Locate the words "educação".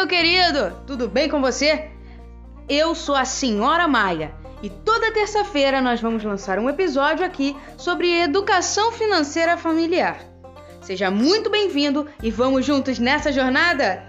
8.22-8.92